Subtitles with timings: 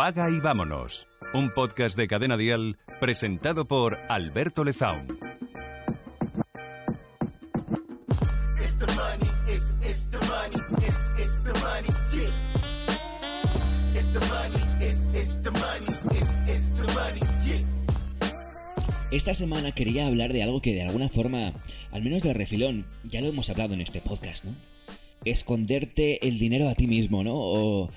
[0.00, 1.06] Apaga y vámonos.
[1.34, 5.06] Un podcast de Cadena Dial presentado por Alberto Lezaun.
[19.10, 21.52] Esta semana quería hablar de algo que de alguna forma,
[21.90, 24.54] al menos de refilón, ya lo hemos hablado en este podcast, ¿no?
[25.26, 27.34] Esconderte el dinero a ti mismo, ¿no?
[27.34, 27.90] O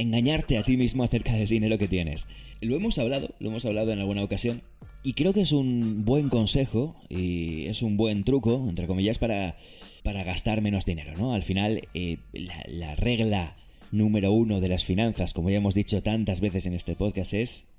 [0.00, 2.26] engañarte a ti mismo acerca del dinero que tienes.
[2.60, 4.60] Lo hemos hablado, lo hemos hablado en alguna ocasión,
[5.02, 9.56] y creo que es un buen consejo y es un buen truco, entre comillas, para,
[10.02, 11.32] para gastar menos dinero, ¿no?
[11.32, 13.56] Al final, eh, la, la regla
[13.92, 17.70] número uno de las finanzas, como ya hemos dicho tantas veces en este podcast, es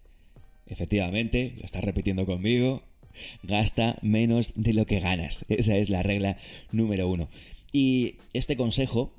[0.72, 2.82] Efectivamente, lo estás repitiendo conmigo,
[3.44, 5.46] gasta menos de lo que ganas.
[5.50, 6.38] Esa es la regla
[6.72, 7.28] número uno.
[7.74, 9.14] Y este consejo,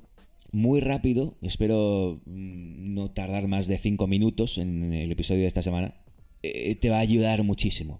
[0.53, 5.61] muy rápido, espero mm, no tardar más de 5 minutos en el episodio de esta
[5.61, 5.95] semana,
[6.41, 7.99] eh, te va a ayudar muchísimo.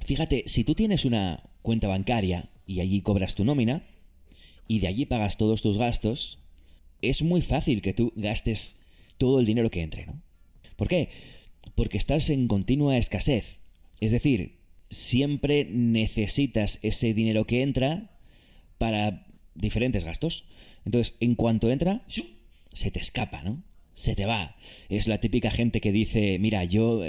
[0.00, 3.84] Fíjate, si tú tienes una cuenta bancaria y allí cobras tu nómina
[4.66, 6.40] y de allí pagas todos tus gastos,
[7.02, 8.80] es muy fácil que tú gastes
[9.16, 10.20] todo el dinero que entre, ¿no?
[10.76, 11.08] ¿Por qué?
[11.74, 13.58] porque estás en continua escasez.
[14.00, 14.58] Es decir,
[14.90, 18.18] siempre necesitas ese dinero que entra
[18.78, 19.26] para
[19.58, 20.44] diferentes gastos.
[20.84, 22.02] Entonces, en cuanto entra,
[22.72, 23.62] se te escapa, ¿no?
[23.94, 24.56] Se te va.
[24.88, 27.02] Es la típica gente que dice, mira, yo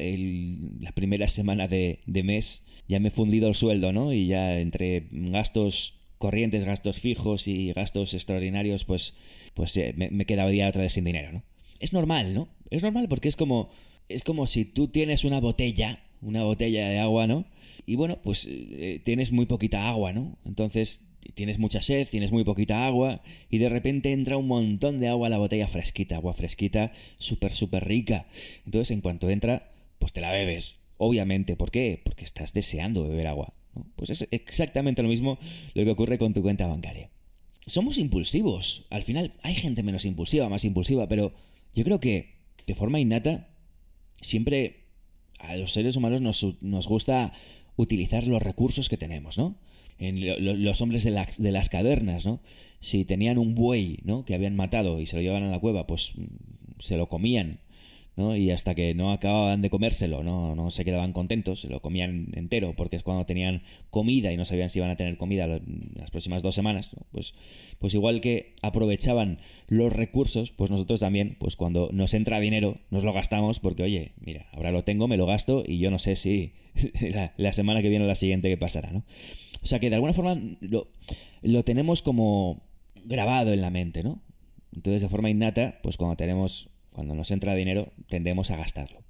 [0.79, 4.11] la primera semana de, mes ya me he fundido el sueldo, ¿no?
[4.11, 9.15] Y ya entre gastos corrientes, gastos fijos y gastos extraordinarios, pues,
[9.53, 11.43] pues eh, me, me día otra vez sin dinero, ¿no?
[11.79, 12.49] Es normal, ¿no?
[12.71, 13.69] Es normal porque es como,
[14.09, 17.45] es como si tú tienes una botella, una botella de agua, ¿no?
[17.85, 20.37] Y bueno, pues eh, tienes muy poquita agua, ¿no?
[20.45, 25.07] Entonces tienes mucha sed, tienes muy poquita agua y de repente entra un montón de
[25.07, 28.25] agua a la botella fresquita, agua fresquita, súper, súper rica.
[28.65, 30.77] Entonces en cuanto entra, pues te la bebes.
[30.97, 32.01] Obviamente, ¿por qué?
[32.03, 33.53] Porque estás deseando beber agua.
[33.95, 35.39] Pues es exactamente lo mismo
[35.73, 37.09] lo que ocurre con tu cuenta bancaria.
[37.65, 38.85] Somos impulsivos.
[38.89, 41.33] Al final hay gente menos impulsiva, más impulsiva, pero
[41.73, 42.35] yo creo que
[42.65, 43.47] de forma innata
[44.21, 44.78] siempre
[45.39, 47.33] a los seres humanos nos, gusta
[47.75, 49.55] utilizar los recursos que tenemos, ¿no?
[49.97, 52.39] En los hombres de, de, las cavernas, ¿no?
[52.79, 54.23] Si tenían un buey, ¿no?
[54.23, 57.59] Que habían matado y se lo llevaban a la cueva, pues mm, se lo comían
[58.35, 60.55] y hasta que no acababan de comérselo, ¿no?
[60.55, 64.45] no se quedaban contentos, se lo comían entero, porque es cuando tenían comida y no
[64.45, 67.33] sabían si iban a tener comida las próximas dos semanas, pues,
[67.79, 73.03] pues igual que aprovechaban los recursos, pues nosotros también, pues cuando nos entra dinero, nos
[73.03, 76.15] lo gastamos, porque oye, mira, ahora lo tengo, me lo gasto y yo no sé
[76.15, 76.53] si
[77.37, 79.03] la, semana que viene o la siguiente que pasará, ¿no?
[79.63, 80.87] O sea que de alguna forma lo,
[81.41, 82.63] lo tenemos como
[83.05, 84.21] grabado en la mente, ¿no?
[84.73, 86.69] Entonces, de forma innata, pues cuando tenemos
[86.99, 89.03] cuando nos entra dinero, tendemos a gastarlo.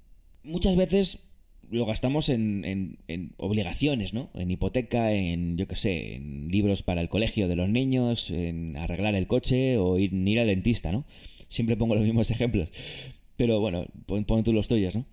[0.44, 1.32] Muchas veces
[1.72, 3.00] lo gastamos en,
[3.38, 4.30] obligaciones, ¿no?
[4.36, 8.78] En hipoteca, en, yo qué sé, en libros para el colegio de los niños, en
[8.78, 11.04] arreglar el coche o ir, ir al dentista, ¿no?
[11.48, 12.72] Siempre pongo los mismos ejemplos.
[13.38, 15.08] Pero bueno, pon, pon tú los tuyos, ¿no?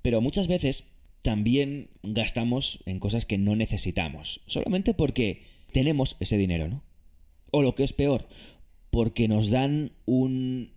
[0.00, 5.42] Pero muchas veces también gastamos en cosas que no necesitamos, solamente porque
[5.72, 6.82] tenemos ese dinero, ¿no?
[7.50, 8.26] O lo que es peor,
[8.94, 9.90] porque nos dan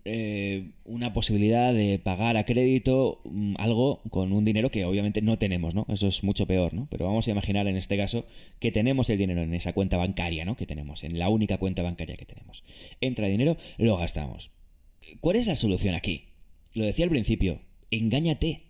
[0.04, 5.38] eh, una posibilidad de pagar a crédito mm, algo con un dinero que obviamente no
[5.38, 5.86] tenemos, ¿no?
[5.88, 6.88] Eso es mucho peor, ¿no?
[6.90, 8.26] Pero vamos a imaginar en este caso
[8.58, 10.56] que tenemos el dinero en esa cuenta bancaria, ¿no?
[10.56, 12.64] Que tenemos, en la única cuenta bancaria que tenemos.
[13.00, 14.50] Entra dinero, lo gastamos.
[15.20, 16.24] ¿Cuál es la solución aquí?
[16.74, 17.60] Lo decía al principio,
[17.92, 18.62] engáñate,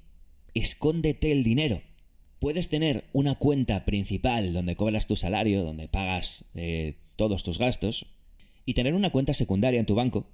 [0.52, 1.80] escóndete el dinero.
[2.38, 8.08] Puedes tener una cuenta principal donde cobras tu salario, donde pagas eh, todos tus gastos,
[8.68, 10.26] y tener una cuenta secundaria en tu banco,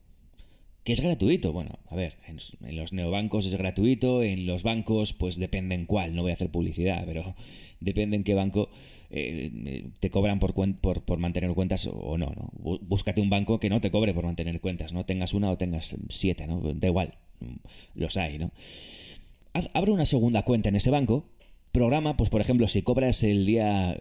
[0.82, 1.52] que es gratuito.
[1.52, 6.16] Bueno, a ver, en, los neobancos es gratuito, en los bancos pues depende en cuál,
[6.16, 7.36] no voy a hacer publicidad, pero
[7.80, 8.70] depende en qué banco
[9.10, 12.50] eh, te cobran por, por, mantener cuentas o no, no.
[12.80, 15.94] Búscate un banco que no te cobre por mantener cuentas, no tengas una o tengas
[16.08, 16.60] siete, ¿no?
[16.74, 17.14] Da igual,
[17.94, 18.50] los hay, ¿no?
[19.74, 21.28] abre una segunda cuenta en ese banco,
[21.70, 23.96] programa, pues por ejemplo, si cobras el día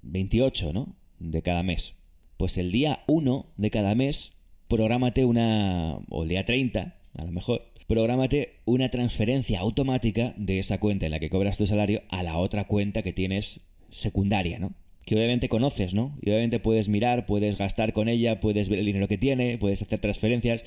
[0.00, 0.96] 28, eh, ¿no?
[1.18, 2.03] De cada mes
[2.44, 4.34] pues el día 1 de cada mes,
[4.68, 10.78] prográmate una, o el día 30, a lo mejor, prográmate una transferencia automática de esa
[10.78, 14.74] cuenta en la que cobras tu salario a la otra cuenta que tienes secundaria, ¿no?
[15.06, 16.18] Que obviamente conoces, ¿no?
[16.20, 19.80] Y obviamente puedes mirar, puedes gastar con ella, puedes ver el dinero que tiene, puedes
[19.80, 20.66] hacer transferencias,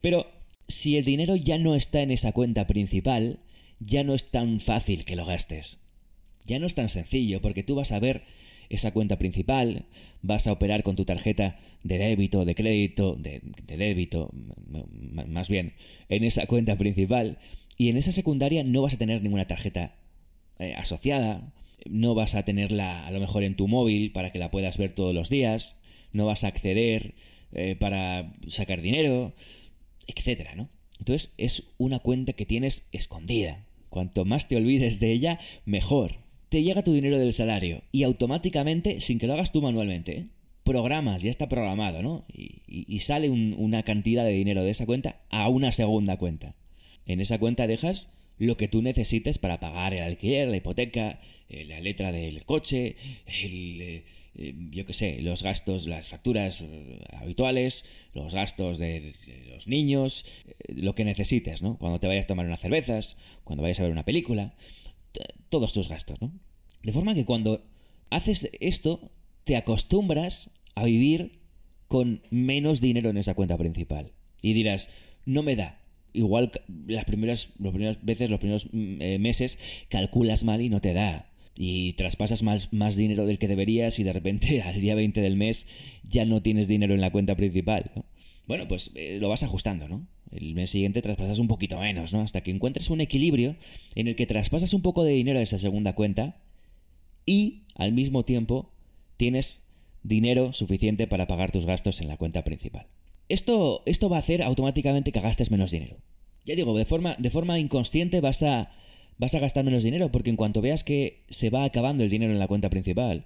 [0.00, 0.26] pero
[0.66, 3.38] si el dinero ya no está en esa cuenta principal,
[3.78, 5.78] ya no es tan fácil que lo gastes.
[6.44, 8.24] Ya no es tan sencillo, porque tú vas a ver
[8.70, 9.86] esa cuenta principal,
[10.22, 14.30] vas a operar con tu tarjeta de débito, de crédito, de, débito,
[15.26, 15.74] más bien,
[16.08, 17.38] en esa cuenta principal,
[17.76, 19.96] Y en esa secundaria no vas a tener ninguna tarjeta
[20.60, 21.52] eh, asociada,
[21.86, 24.92] no vas a tenerla a lo mejor en tu móvil para que la puedas ver
[24.92, 25.80] todos los días,
[26.12, 27.14] no vas a acceder
[27.52, 29.34] eh, para sacar dinero,
[30.06, 30.68] etcétera, ¿no?
[30.98, 33.66] Entonces es una cuenta que tienes escondida.
[33.90, 36.23] Cuanto más te olvides de ella, mejor.
[36.54, 40.26] Te llega tu dinero del salario y automáticamente, sin que lo hagas tú manualmente, ¿eh?
[40.62, 42.24] programas, ya está programado, ¿no?
[42.32, 46.54] Y, sale una cantidad de dinero de esa cuenta a una segunda cuenta.
[47.06, 51.18] En esa cuenta dejas lo que tú necesites para pagar el alquiler, la hipoteca,
[51.48, 52.94] eh, la letra del coche,
[53.42, 54.04] el,
[54.36, 56.62] eh, yo qué sé, los gastos, las facturas
[57.14, 57.84] habituales,
[58.14, 59.12] los gastos de,
[59.48, 60.24] los niños,
[60.68, 61.78] lo que necesites, ¿no?
[61.78, 64.54] Cuando te vayas a tomar unas cervezas, cuando vayas a ver una película,
[65.48, 66.32] todos tus gastos, ¿no?
[66.82, 67.64] De forma que cuando
[68.10, 69.10] haces esto,
[69.44, 71.40] te acostumbras a vivir
[71.88, 74.12] con menos dinero en esa cuenta principal.
[74.42, 74.90] Y dirás,
[75.24, 75.80] no me da,
[76.12, 76.50] igual
[76.86, 79.58] las primeras, las primeras veces, los primeros mm, eh, meses,
[79.88, 81.30] calculas mal y no te da.
[81.56, 85.36] Y traspasas más, más dinero del que deberías y de repente al día 20 del
[85.36, 85.66] mes
[86.02, 87.90] ya no tienes dinero en la cuenta principal.
[88.46, 90.06] Bueno, pues eh, lo vas ajustando, ¿no?
[90.34, 92.20] El mes siguiente traspasas un poquito menos, ¿no?
[92.20, 93.56] Hasta que encuentres un equilibrio
[93.94, 96.40] en el que traspasas un poco de dinero a esa segunda cuenta
[97.24, 98.72] y al mismo tiempo
[99.16, 99.64] tienes
[100.02, 102.86] dinero suficiente para pagar tus gastos en la cuenta principal.
[103.28, 105.96] Esto, esto va a hacer automáticamente que gastes menos dinero.
[106.44, 108.70] Ya digo, de forma, de forma inconsciente vas a,
[109.18, 112.32] vas a gastar menos dinero, porque en cuanto veas que se va acabando el dinero
[112.32, 113.24] en la cuenta principal,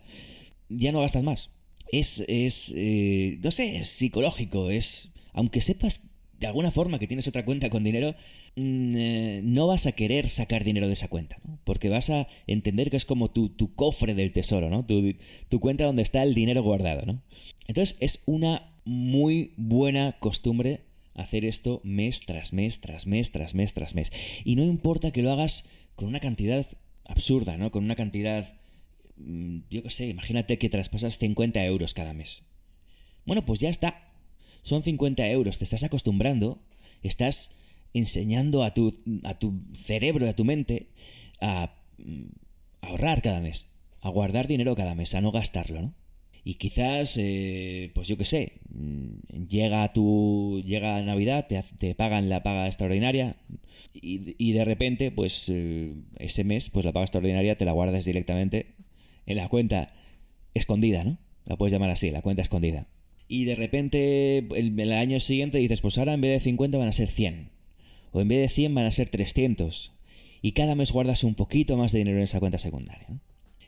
[0.69, 1.51] ya no gastas más.
[1.91, 5.13] Es, es eh, no sé, es psicológico, es...
[5.33, 6.08] Aunque sepas
[6.39, 8.15] de alguna forma que tienes otra cuenta con dinero,
[8.57, 11.59] mm, eh, no vas a querer sacar dinero de esa cuenta, ¿no?
[11.65, 14.87] Porque vas a entender que es como tu, tu cofre del tesoro, ¿no?
[14.87, 15.17] Tu,
[15.49, 17.23] tu, cuenta donde está el dinero guardado, ¿no?
[17.67, 20.83] Entonces es una muy buena costumbre
[21.15, 24.13] hacer esto mes tras mes, tras mes, tras mes, tras mes.
[24.45, 26.65] Y no importa que lo hagas con una cantidad
[27.05, 27.73] absurda, ¿no?
[27.73, 28.57] Con una cantidad,
[29.17, 32.45] mm, yo qué sé, imagínate que traspasas 50 euros cada mes.
[33.27, 34.08] Bueno, pues ya está.
[34.63, 36.59] Son 50 euros, te estás acostumbrando,
[37.03, 37.57] estás
[37.95, 40.89] enseñando a tu, a tu cerebro, a tu mente,
[41.41, 42.25] a mm,
[42.83, 43.71] ahorrar cada mes,
[44.01, 45.95] a guardar dinero cada mes, a no gastarlo, ¿no?
[46.49, 52.43] y quizás, eh, pues yo qué sé, mm, llega tu llega Navidad, te, pagan la
[52.43, 53.37] paga extraordinaria
[53.93, 58.77] y, de repente, pues eh, ese mes, pues la paga extraordinaria te la guardas directamente
[59.27, 59.89] en la cuenta
[60.55, 61.19] escondida, ¿no?
[61.45, 62.87] La puedes llamar así, la cuenta escondida.
[63.29, 66.93] Y de repente, el, año siguiente dices, pues ahora en vez de 50 van a
[66.93, 67.51] ser 100.
[68.13, 69.93] O en vez de 100 van a ser 300.
[70.41, 73.21] Y cada mes guardas un poquito más de dinero en esa cuenta secundaria.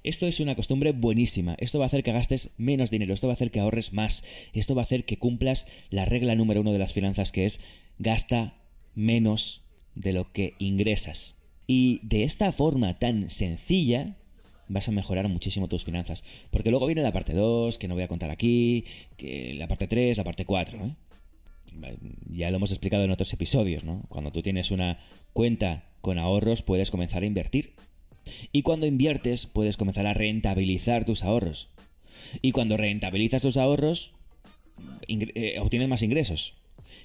[0.02, 1.56] Esto es una costumbre buenísima.
[1.58, 3.12] Esto va a hacer que gastes menos dinero.
[3.12, 4.24] Esto va a hacer que ahorres más.
[4.54, 7.60] Esto va a hacer que cumplas la regla número uno de las finanzas, que es
[7.98, 8.54] gasta
[8.94, 9.64] menos
[9.94, 11.38] de lo que ingresas.
[11.66, 14.16] Y de esta forma tan sencilla
[14.70, 16.24] vas a mejorar muchísimo tus finanzas.
[16.50, 18.84] Porque luego viene la parte 2, que no voy a contar aquí,
[19.16, 20.78] que la parte 3, la parte 4.
[20.84, 20.94] ¿eh?
[22.30, 24.02] Ya lo hemos explicado en otros episodios, ¿no?
[24.08, 24.98] Cuando tú tienes una
[25.32, 27.74] cuenta con ahorros, puedes comenzar a invertir
[28.52, 31.68] y cuando inviertes puedes comenzar a rentabilizar tus ahorros.
[32.42, 34.12] Y cuando rentabilizas tus ahorros,
[35.08, 36.54] eh, obtienes más ingresos.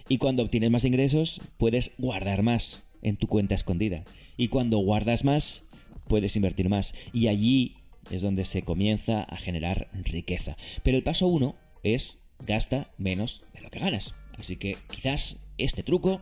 [0.07, 4.03] Y cuando obtienes más ingresos, puedes guardar más en tu cuenta escondida.
[4.37, 5.67] Y cuando guardas más,
[6.07, 6.95] puedes invertir más.
[7.13, 7.77] Y allí
[8.09, 10.55] es donde se comienza a generar riqueza.
[10.83, 14.15] Pero el paso uno es gasta menos de lo que ganas.
[14.37, 16.21] Así que quizás este truco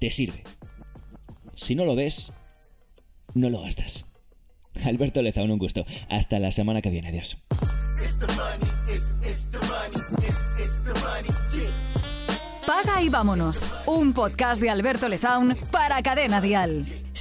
[0.00, 0.44] te sirve.
[1.54, 2.32] Si no lo ves,
[3.34, 4.06] no lo gastas.
[4.84, 5.86] Alberto Lezaun, un gusto.
[6.10, 7.08] Hasta la semana que viene.
[7.08, 7.38] Adiós.
[12.66, 13.62] Paga y vámonos.
[13.86, 17.03] Un podcast de Alberto Lezaun para Cadena Dial.